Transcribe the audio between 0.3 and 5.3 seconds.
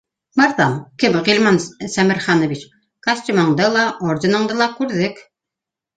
—Мырҙам, кем, Ғилман Сәмерханович, костюмыңды ла, орденыңды ла күрҙек